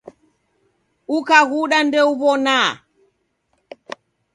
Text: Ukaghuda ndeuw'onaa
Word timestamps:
Ukaghuda 1.15 1.77
ndeuw'onaa 1.87 2.69